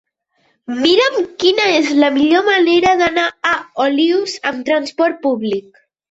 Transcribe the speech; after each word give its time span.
Mira'm 0.83 1.17
quina 1.41 1.65
és 1.73 1.91
la 2.03 2.07
millor 2.15 2.41
manera 2.47 2.93
d'anar 3.01 3.25
a 3.49 3.51
Olius 3.85 4.33
amb 4.53 4.65
trasport 4.71 5.21
públic. 5.27 5.79